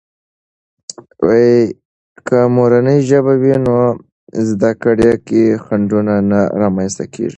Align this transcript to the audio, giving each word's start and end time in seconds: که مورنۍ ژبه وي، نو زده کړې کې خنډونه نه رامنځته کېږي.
که 2.27 2.37
مورنۍ 2.55 2.97
ژبه 3.09 3.33
وي، 3.41 3.53
نو 3.65 3.75
زده 4.47 4.71
کړې 4.83 5.11
کې 5.27 5.43
خنډونه 5.65 6.13
نه 6.29 6.41
رامنځته 6.61 7.05
کېږي. 7.13 7.29